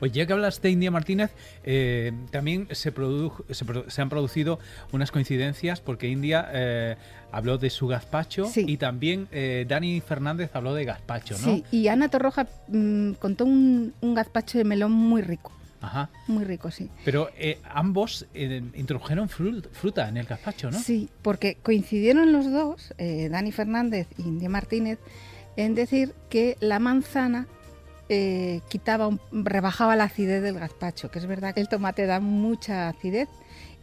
Oye, 0.00 0.12
ya 0.12 0.24
que 0.24 0.32
hablas 0.32 0.62
de 0.62 0.70
India 0.70 0.92
Martínez, 0.92 1.32
eh, 1.64 2.12
también 2.30 2.68
se, 2.70 2.94
produjo- 2.94 3.44
se, 3.52 3.66
produ- 3.66 3.90
se 3.90 4.00
han 4.00 4.08
producido 4.08 4.60
unas 4.92 5.10
coincidencias 5.10 5.80
porque 5.80 6.06
India 6.06 6.48
eh, 6.52 6.94
habló 7.32 7.58
de 7.58 7.70
su 7.70 7.88
gazpacho 7.88 8.44
Sí. 8.44 8.64
y 8.68 8.76
también 8.76 9.26
eh, 9.32 9.64
Dani 9.68 10.00
Fernández 10.00 10.50
habló 10.54 10.74
de 10.74 10.84
gazpacho, 10.84 11.34
¿no? 11.38 11.44
Sí, 11.56 11.64
y 11.72 11.88
Ana 11.88 12.08
Torroja 12.08 12.46
mm, 12.68 13.14
contó 13.14 13.46
un, 13.46 13.92
un 14.00 14.14
gazpacho 14.14 14.58
de 14.58 14.64
melón 14.64 14.92
muy 14.92 15.20
rico, 15.20 15.50
Ajá. 15.80 16.08
muy 16.28 16.44
rico, 16.44 16.70
sí. 16.70 16.88
Pero 17.04 17.30
eh, 17.36 17.58
ambos 17.68 18.26
eh, 18.32 18.62
introdujeron 18.76 19.28
fruta 19.28 20.08
en 20.08 20.18
el 20.18 20.26
gazpacho, 20.26 20.70
¿no? 20.70 20.78
Sí, 20.78 21.08
porque 21.20 21.56
coincidieron 21.60 22.30
los 22.30 22.48
dos, 22.48 22.94
eh, 22.98 23.28
Dani 23.28 23.50
Fernández 23.50 24.06
y 24.18 24.22
India 24.22 24.48
Martínez, 24.48 25.00
en 25.56 25.74
decir 25.74 26.14
que 26.30 26.56
la 26.60 26.78
manzana 26.78 27.48
eh, 28.14 28.60
quitaba, 28.68 29.06
un- 29.08 29.20
rebajaba 29.32 29.96
la 29.96 30.04
acidez 30.04 30.42
del 30.42 30.58
gazpacho, 30.58 31.10
que 31.10 31.18
es 31.18 31.26
verdad 31.26 31.54
que 31.54 31.60
el 31.60 31.68
tomate 31.68 32.04
da 32.06 32.20
mucha 32.20 32.88
acidez 32.88 33.28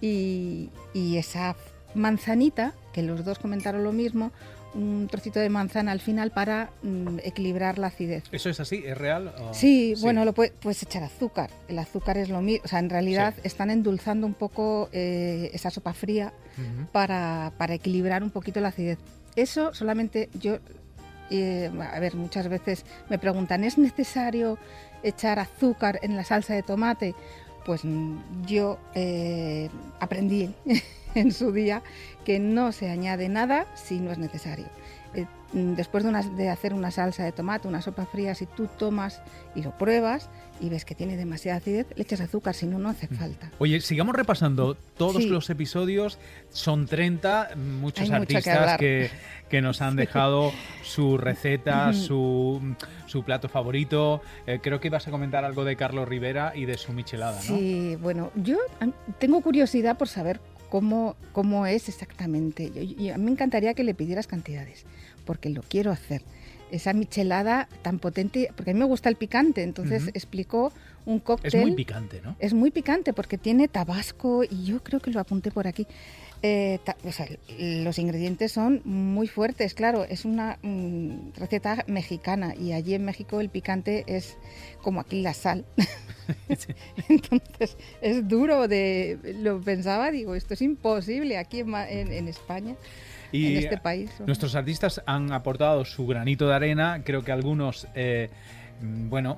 y, 0.02 0.70
y 0.94 1.18
esa 1.18 1.56
manzanita, 1.96 2.74
que 2.94 3.02
los 3.02 3.26
dos 3.26 3.40
comentaron 3.40 3.84
lo 3.84 3.92
mismo, 3.92 4.32
un 4.76 5.08
trocito 5.10 5.40
de 5.40 5.50
manzana 5.50 5.92
al 5.92 6.00
final 6.00 6.30
para 6.30 6.70
mm, 6.84 7.18
equilibrar 7.24 7.80
la 7.80 7.88
acidez. 7.88 8.24
¿Eso 8.32 8.50
es 8.52 8.60
así? 8.60 8.84
¿Es 8.86 8.96
real? 8.96 9.34
o- 9.40 9.52
Sí, 9.54 9.96
bueno, 10.02 10.24
lo 10.26 10.34
puede- 10.34 10.52
puedes 10.52 10.84
echar 10.84 11.02
azúcar. 11.04 11.50
El 11.68 11.80
azúcar 11.80 12.20
es 12.20 12.30
lo 12.30 12.40
mismo. 12.42 12.62
O 12.66 12.68
sea, 12.68 12.78
en 12.78 12.92
realidad 12.92 13.34
Sí. 13.36 13.42
están 13.46 13.72
endulzando 13.72 14.28
un 14.28 14.36
poco 14.36 14.90
eh, 14.94 15.50
esa 15.54 15.72
sopa 15.72 15.94
fría 15.94 16.32
para, 16.92 17.52
para 17.58 17.74
equilibrar 17.74 18.22
un 18.22 18.30
poquito 18.30 18.60
la 18.62 18.68
acidez. 18.68 19.00
Eso 19.36 19.74
solamente 19.74 20.30
yo 20.40 20.58
eh, 21.30 21.72
a 21.94 22.00
ver, 22.00 22.16
muchas 22.16 22.48
veces 22.48 22.86
me 23.10 23.20
preguntan, 23.20 23.64
¿es 23.64 23.78
necesario 23.78 24.58
echar 25.04 25.40
azúcar 25.40 26.00
en 26.02 26.16
la 26.16 26.24
salsa 26.24 26.54
de 26.54 26.64
tomate? 26.64 27.16
Pues 27.66 27.84
mm, 27.84 28.46
yo 28.46 28.80
eh, 28.96 29.70
aprendí 30.00 30.54
en 31.16 31.32
su 31.32 31.52
día 31.52 31.82
que 32.26 32.40
no 32.40 32.72
se 32.72 32.90
añade 32.90 33.30
nada 33.30 33.68
si 33.76 34.00
no 34.00 34.12
es 34.12 34.18
necesario. 34.18 34.66
Mm, 35.54 35.74
después 35.74 36.04
de, 36.04 36.10
una- 36.12 36.22
de 36.22 36.50
hacer 36.50 36.74
una 36.74 36.92
salsa 36.92 37.24
de 37.24 37.32
tomate, 37.32 37.68
una 37.68 37.82
sopa 37.82 38.06
fría, 38.06 38.36
si 38.36 38.46
tú 38.46 38.68
tomas 38.78 39.22
y 39.56 39.64
lo 39.64 39.76
pruebas 39.78 40.30
y 40.62 40.70
ves 40.70 40.86
que 40.86 40.94
tiene 40.94 41.18
demasiada 41.18 41.58
acidez, 41.58 41.88
le 41.96 42.04
echas 42.04 42.20
azúcar, 42.22 42.54
si 42.54 42.68
no, 42.68 42.78
no 42.78 42.90
hace 42.90 43.08
falta. 43.08 43.50
Oye, 43.60 43.80
sigamos 43.82 44.14
repasando 44.16 44.76
todos 44.98 45.24
Sí. 45.24 45.30
los 45.30 45.50
episodios. 45.50 46.20
Son 46.52 46.86
30, 46.86 47.52
muchos 47.56 48.04
Hay 48.04 48.10
que 48.10 48.16
artistas 48.16 48.58
hablar. 48.58 48.80
que, 48.80 49.10
que 49.50 49.62
nos 49.62 49.82
han 49.82 49.96
dejado 49.96 50.52
su 50.84 51.18
receta, 51.18 51.94
su, 51.94 52.76
su 53.08 53.24
plato 53.24 53.50
favorito. 53.50 54.22
Eh, 54.46 54.60
creo 54.62 54.80
que 54.80 54.90
ibas 54.90 55.08
a 55.08 55.12
comentar 55.12 55.46
algo 55.46 55.64
de 55.64 55.76
Carlos 55.76 56.08
Rivera 56.08 56.52
y 56.56 56.66
de 56.66 56.78
su 56.78 56.94
michelada, 56.94 57.38
¿no? 57.38 57.42
Sí, 57.58 57.96
bueno, 58.02 58.32
yo 58.36 58.58
tengo 59.18 59.42
curiosidad 59.42 59.98
por 59.98 60.08
saber 60.10 60.40
cómo, 60.70 61.16
cómo 61.32 61.66
es 61.66 61.90
exactamente. 61.90 62.70
Yo- 62.70 62.82
y 62.82 63.10
a 63.10 63.18
mí 63.18 63.24
me 63.26 63.32
encantaría 63.32 63.74
que 63.74 63.84
le 63.84 63.94
pidieras 63.96 64.28
cantidades, 64.28 64.86
porque 65.30 65.52
lo 65.52 65.62
quiero 65.62 65.92
hacer. 65.92 66.24
Esa 66.72 66.92
michelada 66.94 67.68
tan 67.84 68.00
potente, 68.00 68.50
porque 68.56 68.72
a 68.72 68.74
mí 68.74 68.80
me 68.80 68.86
gusta 68.88 69.10
el 69.10 69.16
picante, 69.16 69.62
entonces 69.62 70.02
Ujú. 70.04 70.12
explicó 70.16 70.74
un 71.06 71.18
Es 71.18 71.24
cóctel. 71.24 71.62
muy 71.62 71.72
picante, 71.74 72.20
¿no? 72.24 72.36
Es 72.40 72.56
muy 72.56 72.72
picante 72.72 73.14
porque 73.14 73.38
tiene 73.38 73.68
tabasco 73.68 74.44
y 74.44 74.64
yo 74.66 74.82
creo 74.84 75.00
que 75.00 75.12
lo 75.12 75.20
apunté 75.20 75.52
por 75.52 75.68
aquí. 75.68 75.86
Eh, 76.42 76.80
o 77.04 77.12
sea, 77.12 77.28
los 77.60 78.00
ingredientes 78.00 78.52
son 78.54 78.82
muy 78.86 79.28
fuertes, 79.28 79.76
claro, 79.76 80.04
es 80.04 80.26
una 80.26 80.58
mm, 80.64 81.34
receta 81.38 81.84
mexicana 81.88 82.56
y 82.56 82.72
allí 82.74 82.96
en 82.96 83.06
México 83.06 83.40
el 83.40 83.50
picante 83.50 84.04
es 84.08 84.36
como 84.82 85.00
aquí 85.00 85.22
la 85.22 85.36
sal. 85.36 85.66
Entonces 87.10 87.78
es 88.02 88.28
duro 88.28 88.68
de... 88.68 89.18
Lo 89.42 89.62
pensaba, 89.62 90.10
digo, 90.12 90.34
esto 90.36 90.54
es 90.56 90.62
imposible 90.64 91.38
aquí 91.38 91.60
en, 91.60 91.74
en- 91.76 92.12
en 92.14 92.28
España, 92.28 92.76
Y 93.32 93.56
en 93.56 93.64
este 93.64 93.78
país. 93.78 94.12
Nuestros 94.26 94.56
artistas 94.56 95.02
han 95.06 95.32
aportado 95.32 95.86
su 95.86 96.08
granito 96.08 96.48
de 96.48 96.56
arena, 96.56 97.02
creo 97.04 97.24
que 97.24 97.32
algunos, 97.32 97.88
eh, 97.96 98.30
mm, 98.82 99.10
bueno, 99.10 99.38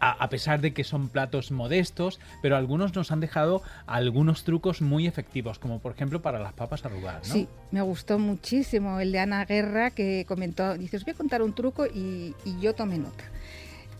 a, 0.00 0.24
a 0.24 0.28
pesar 0.28 0.60
de 0.60 0.74
que 0.74 0.82
son 0.82 1.08
platos 1.08 1.52
modestos, 1.52 2.18
pero 2.42 2.56
algunos 2.56 2.94
nos 2.94 3.12
han 3.12 3.20
dejado 3.20 3.62
algunos 3.86 4.42
trucos 4.42 4.82
muy 4.82 5.06
efectivos, 5.06 5.58
como 5.60 5.78
por 5.78 5.92
ejemplo 5.92 6.20
para 6.20 6.40
las 6.40 6.52
papas 6.52 6.84
arrugadas, 6.84 7.28
¿no? 7.28 7.34
Sí, 7.34 7.48
me 7.70 7.82
gustó 7.82 8.18
muchísimo 8.18 8.98
el 8.98 9.12
de 9.12 9.20
Ana 9.20 9.44
Guerra 9.44 9.90
que 9.90 10.24
comentó, 10.26 10.76
dice, 10.76 10.96
os 10.96 11.04
voy 11.04 11.14
a 11.14 11.16
contar 11.16 11.40
un 11.40 11.54
truco 11.54 11.86
y, 11.86 12.34
y 12.44 12.60
yo 12.60 12.74
tomé 12.74 12.98
nota. 12.98 13.24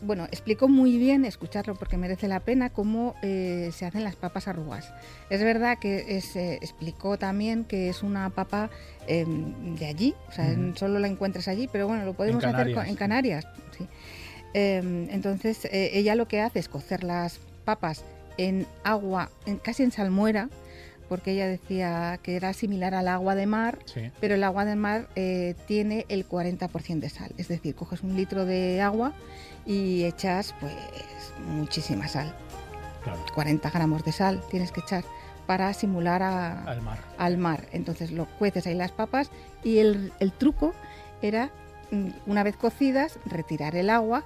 Bueno, 0.04 0.24
explicó 0.24 0.68
muy 0.68 0.98
bien, 0.98 1.24
escucharlo 1.24 1.74
porque 1.76 1.96
merece 1.96 2.26
la 2.26 2.40
pena, 2.40 2.70
cómo 2.70 3.14
eh, 3.22 3.70
se 3.72 3.86
hacen 3.86 4.02
las 4.02 4.16
papas 4.16 4.48
arrugas. 4.48 4.92
Es 5.30 5.40
verdad 5.42 5.78
que 5.80 6.16
es, 6.16 6.34
eh, 6.34 6.58
explicó 6.60 7.18
también 7.18 7.64
que 7.64 7.88
es 7.88 8.02
una 8.02 8.28
papa 8.30 8.68
eh, 9.06 9.24
de 9.78 9.86
allí, 9.86 10.14
o 10.28 10.32
sea, 10.32 10.56
solo 10.74 10.98
la 10.98 11.06
encuentras 11.06 11.46
allí, 11.46 11.68
pero 11.70 11.86
bueno, 11.86 12.04
lo 12.04 12.14
podemos 12.14 12.42
hacer 12.44 12.74
con- 12.74 12.86
en 12.86 12.96
Canarias. 12.96 13.46
sí. 13.78 13.86
Eh, 14.54 15.06
entonces, 15.10 15.64
eh, 15.66 15.90
ella 15.94 16.14
lo 16.14 16.26
que 16.28 16.40
hace 16.40 16.58
es 16.58 16.68
cocer 16.68 17.04
las 17.04 17.38
papas 17.64 18.04
en 18.38 18.66
agua, 18.84 19.30
en, 19.46 19.58
casi 19.58 19.82
en 19.82 19.92
salmuera, 19.92 20.48
porque 21.12 21.32
ella 21.32 21.46
decía 21.46 22.18
que 22.22 22.36
era 22.36 22.54
similar 22.54 22.94
al 22.94 23.06
agua 23.06 23.34
de 23.34 23.44
mar, 23.44 23.80
Sí. 23.84 24.10
pero 24.18 24.34
el 24.34 24.42
agua 24.44 24.64
de 24.64 24.76
mar 24.76 25.08
eh, 25.14 25.54
tiene 25.66 26.06
el 26.08 26.26
40% 26.26 27.00
de 27.00 27.10
sal. 27.10 27.34
Es 27.36 27.48
decir, 27.48 27.74
coges 27.74 28.02
un 28.02 28.16
litro 28.16 28.46
de 28.46 28.80
agua 28.80 29.12
y 29.66 30.04
echas 30.04 30.54
pues 30.58 30.72
muchísima 31.46 32.08
sal. 32.08 32.34
claro, 33.04 33.22
40 33.34 33.68
gramos 33.68 34.04
de 34.04 34.12
sal 34.12 34.40
tienes 34.50 34.72
que 34.72 34.80
echar 34.80 35.04
para 35.46 35.74
simular 35.74 36.22
a- 36.22 36.62
al 36.64 36.80
mar. 36.80 36.98
al 37.18 37.36
mar. 37.36 37.66
Entonces 37.72 38.10
lo 38.10 38.24
cueces 38.38 38.66
ahí 38.66 38.74
las 38.74 38.92
papas 38.92 39.30
y 39.62 39.78
el, 39.80 40.14
el 40.18 40.32
truco 40.32 40.72
era, 41.20 41.50
mm, 41.90 42.08
una 42.26 42.42
vez 42.42 42.56
cocidas, 42.56 43.18
retirar 43.26 43.76
el 43.76 43.90
agua 43.90 44.24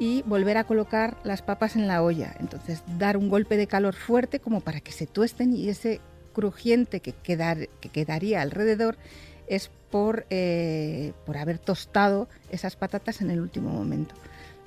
y 0.00 0.22
volver 0.22 0.56
a 0.56 0.64
colocar 0.64 1.16
las 1.22 1.42
papas 1.42 1.76
en 1.76 1.86
la 1.86 2.02
olla. 2.02 2.34
Entonces 2.40 2.82
dar 2.98 3.16
un 3.16 3.28
golpe 3.28 3.56
de 3.56 3.68
calor 3.68 3.94
fuerte 3.94 4.40
como 4.40 4.60
para 4.62 4.80
que 4.80 4.90
se 4.90 5.06
tuesten 5.06 5.54
y 5.54 5.68
ese 5.68 6.00
crujiente 6.34 7.00
que, 7.00 7.12
quedar- 7.14 7.68
que 7.80 7.88
quedaría 7.88 8.42
alrededor 8.42 8.98
es 9.46 9.70
por, 9.90 10.26
eh, 10.28 11.12
por 11.24 11.38
haber 11.38 11.58
tostado 11.58 12.28
esas 12.50 12.76
patatas 12.76 13.22
en 13.22 13.30
el 13.30 13.40
último 13.40 13.70
momento. 13.70 14.14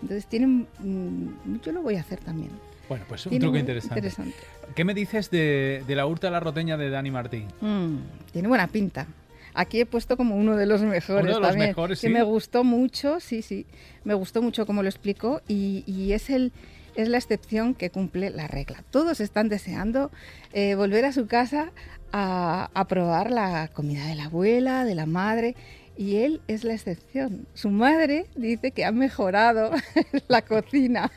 Entonces 0.01 0.25
tienen, 0.27 0.67
mm, 0.79 1.59
yo 1.63 1.71
lo 1.71 1.81
voy 1.83 1.95
a 1.97 2.01
hacer 2.01 2.19
también. 2.19 2.49
Bueno, 2.89 3.03
pues 3.07 3.25
un 3.25 3.31
Tiene 3.31 3.43
truco 3.43 3.57
interesante. 3.57 3.95
interesante. 3.99 4.35
¿Qué 4.75 4.85
me 4.85 4.93
dices 4.93 5.29
de, 5.29 5.83
de 5.85 5.95
la 5.95 6.05
hurta 6.05 6.29
a 6.29 6.31
la 6.31 6.39
roteña 6.39 6.77
de 6.77 6.89
Dani 6.89 7.11
Martín? 7.11 7.47
Mm, 7.61 7.97
tiene 8.31 8.47
buena 8.47 8.67
pinta. 8.67 9.07
Aquí 9.53 9.79
he 9.81 9.85
puesto 9.87 10.15
como 10.17 10.35
uno 10.35 10.55
de 10.55 10.67
los 10.67 10.81
mejores 10.83 11.23
Uno 11.23 11.33
de 11.35 11.39
los 11.41 11.49
también, 11.49 11.69
mejores, 11.69 11.99
que 11.99 12.07
sí. 12.07 12.13
me 12.13 12.21
gustó 12.21 12.63
mucho, 12.63 13.19
sí, 13.19 13.41
sí, 13.41 13.65
me 14.03 14.13
gustó 14.13 14.41
mucho 14.43 14.65
como 14.67 14.83
lo 14.83 14.89
explicó 14.89 15.41
y, 15.47 15.83
y 15.87 16.13
es 16.13 16.29
el 16.29 16.51
es 16.97 17.07
la 17.07 17.17
excepción 17.17 17.75
que 17.75 17.89
cumple 17.89 18.29
la 18.31 18.47
regla. 18.47 18.83
Todos 18.89 19.21
están 19.21 19.47
deseando 19.47 20.11
eh, 20.51 20.75
volver 20.75 21.05
a 21.05 21.13
su 21.13 21.27
casa 21.27 21.71
a, 22.11 22.69
a 22.73 22.87
probar 22.87 23.31
la 23.31 23.69
comida 23.69 24.05
de 24.07 24.15
la 24.15 24.25
abuela, 24.25 24.83
de 24.83 24.95
la 24.95 25.05
madre. 25.05 25.55
Y 25.97 26.17
él 26.17 26.41
es 26.47 26.63
la 26.63 26.73
excepción. 26.73 27.47
Su 27.53 27.69
madre 27.69 28.27
dice 28.35 28.71
que 28.71 28.85
ha 28.85 28.91
mejorado 28.91 29.71
la 30.27 30.41
cocina. 30.43 31.11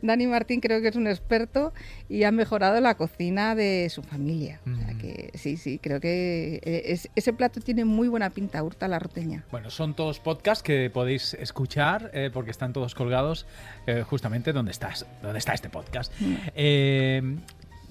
Dani 0.00 0.28
Martín 0.28 0.60
creo 0.60 0.80
que 0.80 0.88
es 0.88 0.96
un 0.96 1.08
experto 1.08 1.72
y 2.08 2.22
ha 2.22 2.30
mejorado 2.30 2.80
la 2.80 2.94
cocina 2.94 3.56
de 3.56 3.88
su 3.90 4.02
familia. 4.02 4.60
O 4.70 4.76
sea 4.76 4.94
que 4.98 5.30
sí, 5.34 5.56
sí, 5.56 5.78
creo 5.82 5.98
que 6.00 6.60
eh, 6.62 6.82
es- 6.86 7.08
ese 7.16 7.32
plato 7.32 7.60
tiene 7.60 7.84
muy 7.84 8.06
buena 8.06 8.30
pinta, 8.30 8.62
hurta 8.62 8.86
la 8.86 8.98
roteña. 9.00 9.44
Bueno, 9.50 9.70
son 9.70 9.94
todos 9.96 10.20
podcasts 10.20 10.62
que 10.62 10.88
podéis 10.90 11.34
escuchar 11.34 12.10
eh, 12.14 12.30
porque 12.32 12.52
están 12.52 12.72
todos 12.72 12.94
colgados 12.94 13.46
eh, 13.88 14.02
justamente 14.02 14.52
donde 14.52 14.70
estás, 14.70 15.04
donde 15.22 15.38
está 15.40 15.52
este 15.54 15.68
podcast. 15.68 16.12
Mm. 16.20 16.34
Eh, 16.54 17.36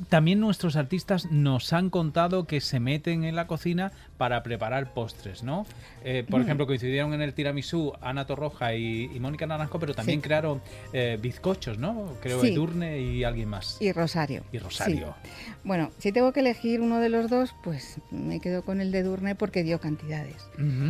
también 0.09 0.39
nuestros 0.39 0.75
artistas 0.75 1.31
nos 1.31 1.71
han 1.73 1.89
contado 1.89 2.45
que 2.45 2.61
se 2.61 2.79
meten 2.79 3.23
en 3.23 3.35
la 3.35 3.47
cocina 3.47 3.91
para 4.17 4.43
preparar 4.43 4.93
postres, 4.93 5.43
¿no? 5.43 5.65
Eh, 6.03 6.25
por 6.29 6.39
Mm. 6.39 6.43
ejemplo, 6.43 6.67
coincidieron 6.67 7.13
en 7.13 7.21
el 7.21 7.33
tiramisú 7.33 7.93
Ana 8.01 8.25
Torroja 8.25 8.73
y, 8.75 9.09
y 9.13 9.19
Mónica 9.19 9.45
Naranjo, 9.45 9.79
pero 9.79 9.93
también 9.93 10.19
Sí. 10.19 10.23
crearon 10.23 10.61
eh, 10.93 11.17
bizcochos, 11.21 11.77
¿no? 11.77 12.13
Creo 12.21 12.39
Sí. 12.41 12.49
Edurne 12.53 12.99
y 13.01 13.23
alguien 13.23 13.49
más. 13.49 13.77
Y 13.81 13.91
Rosario. 13.91 14.43
Y 14.51 14.57
Rosario. 14.59 15.15
Sí. 15.23 15.29
Bueno, 15.63 15.91
si 15.97 16.11
tengo 16.11 16.31
que 16.31 16.39
elegir 16.41 16.79
uno 16.81 16.99
de 16.99 17.09
los 17.09 17.29
dos, 17.29 17.53
pues 17.63 17.97
me 18.11 18.39
quedo 18.39 18.63
con 18.63 18.79
el 18.81 18.91
de 18.91 19.03
Durne 19.03 19.35
porque 19.35 19.63
dio 19.63 19.79
cantidades. 19.79 20.47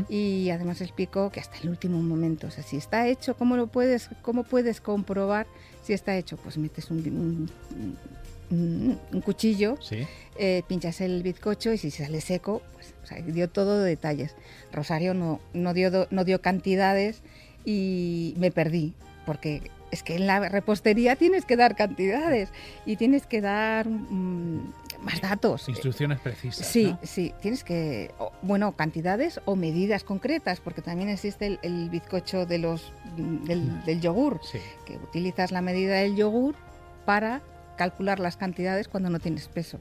Y 0.10 0.50
además 0.52 0.82
explicó 0.82 1.32
que 1.32 1.40
hasta 1.40 1.58
el 1.64 1.70
último 1.70 2.02
momento, 2.02 2.48
o 2.48 2.52
sea, 2.52 2.64
si 2.64 2.78
está 2.78 3.08
hecho, 3.08 3.36
¿cómo 3.36 3.56
lo 3.58 3.68
puedes, 3.68 4.10
cómo 4.22 4.44
puedes 4.44 4.82
comprobar 4.82 5.48
si 5.84 5.94
está 5.94 6.16
hecho? 6.18 6.38
Pues 6.38 6.58
metes 6.58 6.92
un, 6.92 6.98
un- 7.00 7.50
un- 8.52 9.00
cuchillo, 9.24 9.78
Sí. 9.82 10.06
eh, 10.38 10.64
pinchas 10.68 11.02
el 11.02 11.24
bizcocho 11.24 11.72
y 11.74 11.78
si 11.78 11.92
sale 11.92 12.22
seco, 12.22 12.62
pues 12.74 12.94
o 13.04 13.08
sea, 13.08 13.22
dio 13.22 13.50
todo 13.50 13.82
de 13.82 13.90
detalles. 13.90 14.36
Rosario 14.72 15.14
no, 15.14 15.40
no, 15.54 15.74
dio, 15.74 16.08
no 16.12 16.24
dio 16.26 16.42
cantidades 16.42 17.22
y 17.66 18.34
me 18.38 18.52
perdí, 18.52 18.94
porque 19.26 19.62
es 19.92 20.04
que 20.04 20.16
en 20.16 20.28
la 20.28 20.40
repostería 20.50 21.16
tienes 21.16 21.46
que 21.46 21.56
dar 21.56 21.76
cantidades 21.76 22.50
y 22.86 22.96
tienes 22.98 23.26
que 23.28 23.42
dar 23.42 23.88
mm, 23.88 24.74
más 25.02 25.22
datos. 25.22 25.70
Instrucciones 25.70 26.20
precisas. 26.20 26.66
Sí, 26.68 26.86
¿no? 26.92 27.00
sí, 27.04 27.34
tienes 27.42 27.64
que, 27.64 28.12
o- 28.20 28.32
bueno, 28.42 28.76
cantidades 28.76 29.40
o 29.46 29.56
medidas 29.56 30.04
concretas, 30.04 30.60
porque 30.60 30.82
también 30.82 31.10
existe 31.10 31.46
el, 31.46 31.60
el 31.62 31.90
bizcocho 31.90 32.46
de 32.46 32.58
los, 32.58 32.92
mm, 33.18 33.46
del, 33.46 33.86
del 33.86 34.02
yogur, 34.02 34.40
Sí. 34.44 34.58
que 34.86 34.98
utilizas 34.98 35.52
la 35.52 35.62
medida 35.62 35.96
del 35.96 36.16
yogur 36.16 36.56
para 37.06 37.42
calcular 37.76 38.20
las 38.20 38.38
cantidades 38.38 38.88
cuando 38.88 39.10
no 39.10 39.20
tienes 39.20 39.48
peso. 39.48 39.80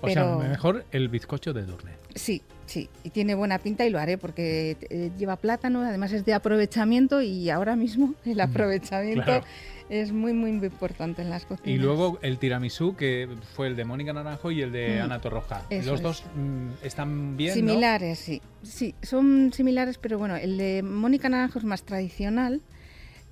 O 0.00 0.08
sea, 0.10 0.24
Pero- 0.24 0.38
mejor 0.40 0.84
el 0.92 1.08
bizcocho 1.08 1.52
de 1.54 1.62
Durne. 1.64 1.92
Sí, 2.14 2.42
sí, 2.66 2.88
y 3.04 3.10
tiene 3.10 3.34
buena 3.34 3.58
pinta 3.58 3.84
y 3.86 3.90
lo 3.90 3.98
haré 3.98 4.16
porque 4.18 4.76
eh, 4.90 5.10
lleva 5.18 5.36
plátano, 5.36 5.82
además 5.82 6.12
es 6.12 6.24
de 6.24 6.32
aprovechamiento 6.34 7.20
y 7.22 7.48
ahora 7.50 7.76
mismo 7.76 8.14
el 8.24 8.40
aprovechamiento 8.40 9.24
claro. 9.24 9.44
es 9.90 10.12
muy, 10.12 10.32
muy, 10.32 10.52
muy 10.52 10.66
importante 10.68 11.20
en 11.22 11.28
las 11.30 11.44
cocinas. 11.46 11.68
Y 11.68 11.78
luego 11.78 12.18
el 12.22 12.38
tiramisú, 12.38 12.94
que 12.96 13.28
fue 13.54 13.66
el 13.68 13.76
de 13.76 13.84
Mónica 13.84 14.12
Naranjo 14.14 14.50
y 14.50 14.62
el 14.62 14.72
de 14.72 14.98
Mm, 15.00 15.04
Ana 15.04 15.20
Torroja. 15.20 15.62
eso 15.70 15.90
Los 15.90 16.00
es. 16.00 16.02
dos 16.02 16.24
mm, 16.36 16.84
están 16.86 17.36
bien, 17.36 17.50
¿no? 17.50 17.54
Similares, 17.72 18.18
sí. 18.18 18.40
Sí, 18.62 18.94
son 19.02 19.52
similares, 19.54 19.96
pero 19.98 20.18
bueno, 20.18 20.36
el 20.36 20.56
de 20.58 20.82
Mónica 20.82 21.28
Naranjo 21.28 21.58
es 21.58 21.64
más 21.64 21.82
tradicional, 21.84 22.60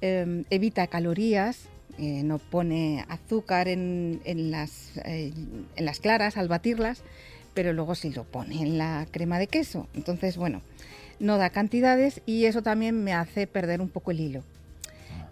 eh, 0.01 0.45
evita 0.51 0.87
calorías, 0.87 1.69
eh, 1.99 2.23
no 2.23 2.39
pone 2.39 3.05
azúcar 3.09 3.69
en, 3.69 4.21
en 4.25 4.51
las, 4.51 4.97
eh, 5.05 5.33
en 5.77 5.85
las 5.85 6.01
claras 6.01 6.37
al 6.37 6.49
batirlas, 6.49 7.03
pero 7.55 7.73
luego 7.73 7.95
sí 7.95 8.11
lo 8.11 8.25
pone 8.25 8.63
en 8.63 8.79
la 8.79 9.07
crema 9.11 9.39
de 9.39 9.47
queso. 9.47 9.89
Entonces, 9.95 10.37
bueno, 10.37 10.63
no 11.21 11.39
da 11.39 11.51
cantidades 11.51 12.21
y 12.27 12.45
eso 12.45 12.63
también 12.63 13.03
me 13.03 13.13
hace 13.13 13.47
perder 13.47 13.81
un 13.81 13.89
poco 13.89 14.11
el 14.11 14.21
hilo. 14.21 14.43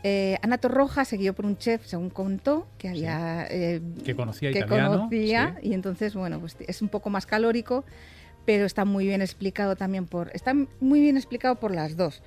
Eh, 0.04 0.36
Ana 0.42 0.58
Torroja 0.58 1.04
se 1.04 1.16
guió 1.16 1.32
por 1.32 1.46
un 1.46 1.56
chef, 1.56 1.86
según 1.86 2.10
contó, 2.10 2.66
que 2.76 2.88
había 2.88 3.46
eh, 3.48 3.80
que 4.04 4.16
conocía 4.16 4.52
que 4.52 4.66
conocía 4.66 5.56
y 5.62 5.74
entonces 5.74 6.14
bueno, 6.14 6.40
pues 6.40 6.56
es 6.66 6.82
un 6.82 6.88
poco 6.88 7.08
más 7.08 7.24
calórico, 7.24 7.84
pero 8.44 8.64
está 8.64 8.84
muy 8.84 9.06
bien 9.06 9.22
explicado 9.22 9.76
también 9.76 10.06
por 10.06 10.30
está 10.34 10.54
muy 10.80 11.00
bien 11.00 11.16
explicado 11.16 11.54
por 11.54 11.72
las 11.72 11.96
dos 11.96 12.20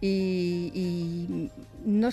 y, 0.00 1.50
no 1.84 2.10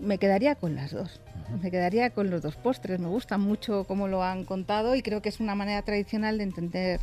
me 0.00 0.18
quedaría 0.18 0.54
con 0.54 0.74
las 0.74 0.92
dos. 0.92 1.20
Me 1.62 1.70
quedaría 1.70 2.10
con 2.10 2.30
los 2.30 2.42
dos 2.42 2.56
postres. 2.56 2.98
Me 3.00 3.08
gusta 3.08 3.38
mucho 3.38 3.84
cómo 3.84 4.08
lo 4.08 4.22
han 4.22 4.44
contado 4.44 4.94
y 4.94 5.02
creo 5.02 5.22
que 5.22 5.28
es 5.28 5.40
una 5.40 5.54
manera 5.54 5.82
tradicional 5.82 6.38
de 6.38 6.44
entender 6.44 7.00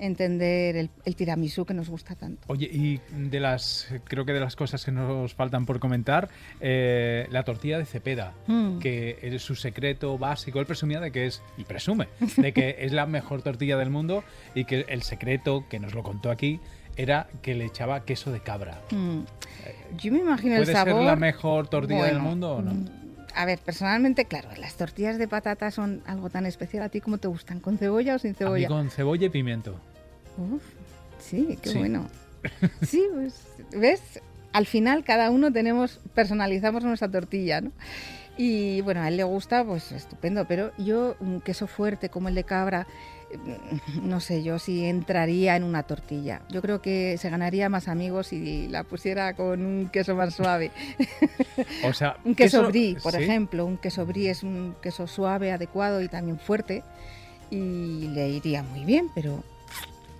entender 0.00 0.76
el, 0.76 1.16
tiramisú 1.16 1.64
que 1.64 1.74
nos 1.74 1.88
gusta 1.88 2.14
tanto. 2.14 2.42
Oye, 2.48 2.68
y 2.72 3.00
de 3.12 3.38
las, 3.38 3.88
creo 4.04 4.24
que 4.24 4.32
de 4.32 4.40
las 4.40 4.56
cosas 4.56 4.84
que 4.84 4.90
nos 4.90 5.34
faltan 5.34 5.66
por 5.66 5.78
comentar, 5.78 6.28
eh, 6.60 7.26
la 7.30 7.44
tortilla 7.44 7.78
de 7.78 7.84
cepeda, 7.84 8.34
mm. 8.46 8.78
que 8.78 9.18
es 9.22 9.42
su 9.42 9.54
secreto 9.54 10.18
básico, 10.18 10.58
él 10.58 10.66
presumía 10.66 11.00
de 11.00 11.12
que 11.12 11.26
es, 11.26 11.42
y 11.58 11.64
presume, 11.64 12.08
de 12.36 12.52
que 12.52 12.76
es 12.80 12.92
la 12.92 13.06
mejor 13.06 13.42
tortilla 13.42 13.76
del 13.76 13.90
mundo 13.90 14.24
y 14.54 14.64
que 14.64 14.86
el 14.88 15.02
secreto, 15.02 15.66
que 15.68 15.78
nos 15.78 15.94
lo 15.94 16.02
contó 16.02 16.30
aquí, 16.30 16.60
era 16.96 17.28
que 17.42 17.54
le 17.54 17.64
echaba 17.64 18.04
queso 18.04 18.32
de 18.32 18.40
cabra. 18.40 18.80
Mm. 18.90 19.20
Yo 19.96 20.12
me 20.12 20.18
imagino 20.18 20.56
el 20.56 20.66
sabor... 20.66 20.92
¿Puede 20.92 20.96
ser 20.96 21.06
la 21.06 21.16
mejor 21.16 21.68
tortilla 21.68 22.04
del 22.04 22.20
mundo 22.20 22.56
o 22.56 22.62
no? 22.62 22.72
Mm, 22.72 22.88
a 23.34 23.44
ver, 23.44 23.58
personalmente, 23.58 24.24
claro, 24.24 24.48
las 24.56 24.74
tortillas 24.74 25.18
de 25.18 25.28
patata 25.28 25.70
son 25.70 26.02
algo 26.06 26.30
tan 26.30 26.46
especial. 26.46 26.82
¿A 26.82 26.88
ti 26.88 27.00
cómo 27.00 27.18
te 27.18 27.28
gustan? 27.28 27.60
¿Con 27.60 27.78
cebolla 27.78 28.16
o 28.16 28.18
sin 28.18 28.34
cebolla? 28.34 28.66
A 28.66 28.68
con 28.68 28.90
cebolla 28.90 29.26
y 29.26 29.30
pimiento. 29.30 29.76
Uf, 30.36 30.62
sí, 31.18 31.58
qué 31.62 31.74
bueno. 31.74 32.06
Sí, 32.82 33.06
pues, 33.12 33.46
¿ves? 33.72 34.00
Al 34.52 34.66
final 34.66 35.04
cada 35.04 35.30
uno 35.30 35.52
tenemos, 35.52 36.00
personalizamos 36.14 36.82
nuestra 36.84 37.10
tortilla, 37.10 37.60
¿no? 37.60 37.70
Y 38.36 38.80
bueno, 38.80 39.02
a 39.02 39.08
él 39.08 39.18
le 39.18 39.24
gusta, 39.24 39.64
pues 39.64 39.92
estupendo, 39.92 40.46
pero 40.46 40.72
yo 40.78 41.14
un 41.20 41.42
queso 41.42 41.66
fuerte 41.66 42.08
como 42.08 42.28
el 42.28 42.34
de 42.34 42.44
cabra, 42.44 42.86
no 44.02 44.20
sé 44.20 44.42
yo 44.42 44.58
si 44.58 44.84
entraría 44.84 45.56
en 45.56 45.64
una 45.64 45.82
tortilla. 45.84 46.42
Yo 46.50 46.62
creo 46.62 46.82
que 46.82 47.16
se 47.18 47.30
ganaría 47.30 47.68
más 47.68 47.88
amigos 47.88 48.28
si 48.28 48.68
la 48.68 48.84
pusiera 48.84 49.34
con 49.34 49.64
un 49.64 49.88
queso 49.88 50.14
más 50.14 50.34
suave. 50.34 50.70
O 51.84 51.92
sea, 51.92 52.16
un 52.24 52.34
queso, 52.34 52.66
brie, 52.68 52.96
por 53.02 53.14
ejemplo, 53.14 53.64
un 53.64 53.76
queso 53.76 54.06
brie 54.06 54.30
es 54.30 54.42
un 54.42 54.74
queso 54.82 55.06
suave, 55.06 55.52
adecuado 55.52 56.02
y 56.02 56.08
también 56.08 56.38
fuerte 56.38 56.82
y 57.50 58.08
le 58.08 58.28
iría 58.28 58.62
muy 58.62 58.84
bien, 58.84 59.10
pero 59.14 59.42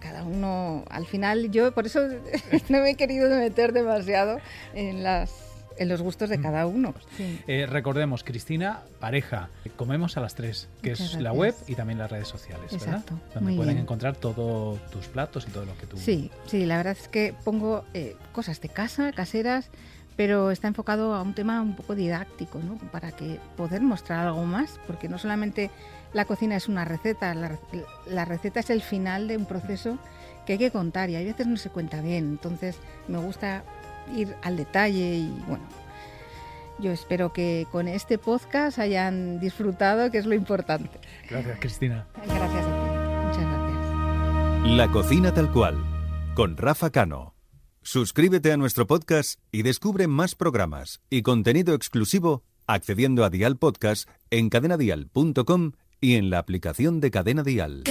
cada 0.00 0.25
uno, 0.25 0.85
al 0.90 1.07
final 1.07 1.50
yo 1.50 1.73
por 1.73 1.87
eso 1.87 2.00
no 2.69 2.81
me 2.81 2.90
he 2.90 2.95
querido 2.95 3.29
meter 3.38 3.73
demasiado 3.73 4.38
en 4.75 5.02
las 5.02 5.50
en 5.80 5.88
los 5.88 6.02
gustos 6.02 6.28
de 6.28 6.38
mm. 6.38 6.42
cada 6.42 6.66
uno. 6.66 6.94
Eh, 7.49 7.66
recordemos, 7.66 8.22
Cristina, 8.22 8.82
pareja, 9.00 9.49
comemos 9.76 10.16
a 10.18 10.20
las 10.20 10.34
tres, 10.34 10.68
que 10.82 10.92
es 10.92 11.14
la 11.14 11.32
web 11.32 11.54
y 11.66 11.75
también 11.75 11.99
las 11.99 12.10
redes 12.10 12.28
sociales, 12.28 12.72
Exacto. 12.72 13.14
¿verdad? 13.14 13.34
Donde 13.34 13.56
pueden 13.56 13.78
encontrar 13.78 14.14
todos 14.14 14.78
tus 14.90 15.06
platos 15.06 15.46
y 15.49 15.50
todo 15.50 15.64
lo 15.64 15.76
que 15.78 15.87
tú... 15.87 15.96
Sí, 15.96 16.30
sí, 16.46 16.66
la 16.66 16.76
verdad 16.76 16.96
es 17.00 17.08
que 17.08 17.34
pongo 17.44 17.84
eh, 17.94 18.14
cosas 18.32 18.60
de 18.60 18.68
casa, 18.68 19.10
caseras, 19.12 19.70
pero 20.16 20.50
está 20.50 20.68
enfocado 20.68 21.14
a 21.14 21.22
un 21.22 21.32
tema 21.32 21.62
un 21.62 21.75
poco 21.75 21.94
didáctico, 21.94 22.58
¿no? 22.58 22.76
Para 22.90 23.12
que 23.12 23.40
poder 23.56 23.80
mostrar 23.80 24.26
algo 24.26 24.44
más, 24.44 24.78
porque 24.87 25.08
no 25.08 25.16
solamente 25.16 25.70
la 26.12 26.26
cocina 26.26 26.56
es 26.56 26.68
una 26.68 26.84
receta, 26.84 27.34
la, 27.34 28.25
receta 28.26 28.60
es 28.60 28.68
el 28.68 28.82
final 28.82 29.28
de 29.28 29.38
un 29.38 29.46
proceso 29.46 29.99
que 30.44 30.54
hay 30.54 30.58
que 30.58 30.70
contar 30.70 31.08
y 31.08 31.16
a 31.16 31.20
veces 31.20 31.46
no 31.46 31.56
se 31.56 31.70
cuenta 31.70 32.02
bien. 32.02 32.25
Entonces 32.25 32.76
me 33.08 33.16
gusta 33.16 33.64
ir 34.14 34.37
al 34.42 34.57
detalle 34.57 35.16
y 35.16 35.42
bueno, 35.47 35.64
yo 36.78 36.90
espero 36.92 37.33
que 37.33 37.66
con 37.71 37.88
este 37.88 38.19
podcast 38.19 38.78
hayan 38.78 39.40
disfrutado, 39.40 40.11
que 40.11 40.19
es 40.19 40.26
lo 40.26 40.35
importante. 40.35 40.90
Gracias, 41.28 41.59
Cristina. 41.61 42.07
Gracias 42.16 42.64
a 42.64 42.69
ti. 42.69 43.26
Muchas 43.26 43.42
gracias. 43.42 44.76
La 44.76 44.91
cocina 44.91 45.34
tal 45.34 45.52
cual, 45.52 45.78
con 46.34 46.56
Rafa 46.56 46.91
Cano. 46.91 47.34
Suscríbete 47.82 48.52
a 48.52 48.56
nuestro 48.56 48.86
podcast 48.86 49.41
y 49.52 49.63
descubre 49.63 50.06
más 50.06 50.34
programas 50.34 51.00
y 51.08 51.23
contenido 51.23 51.75
exclusivo 51.75 52.45
accediendo 52.67 53.25
a 53.25 53.30
Dial 53.30 53.56
Podcast 53.56 54.08
en 54.30 54.49
cadenadial.com 54.49 55.73
y 56.00 56.15
en 56.15 56.30
la 56.30 56.39
aplicación 56.39 57.00
de 57.00 57.10
Cadena 57.10 57.43
Dial. 57.43 57.82